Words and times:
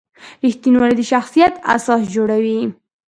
رښتینولي 0.45 0.95
د 0.97 1.01
شخصیت 1.11 1.53
اساس 1.75 2.01
جوړوي. 2.15 2.59